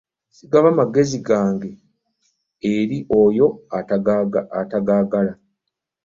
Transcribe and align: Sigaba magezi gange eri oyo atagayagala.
Sigaba 0.37 0.67
magezi 0.79 1.17
gange 1.27 1.69
eri 2.75 2.97
oyo 3.21 3.47
atagayagala. 4.61 5.33